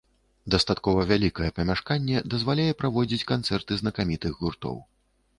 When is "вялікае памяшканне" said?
1.09-2.23